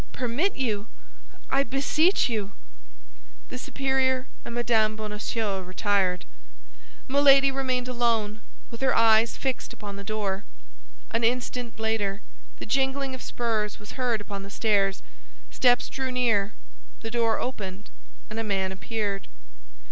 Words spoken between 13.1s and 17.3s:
of spurs was heard upon the stairs, steps drew near, the